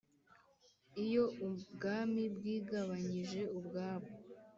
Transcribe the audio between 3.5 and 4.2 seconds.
ubwabwo